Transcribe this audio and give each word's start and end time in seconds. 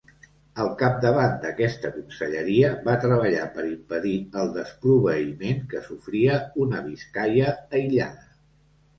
Al 0.61 0.69
capdavant 0.77 1.33
d'aquesta 1.41 1.89
conselleria 1.97 2.71
va 2.87 2.95
treballar 3.03 3.43
per 3.57 3.65
impedir 3.71 4.13
el 4.43 4.49
desproveïment 4.55 5.61
que 5.75 5.83
sofria 5.89 6.39
una 6.65 6.81
Biscaia 6.87 7.53
aïllada. 7.81 8.25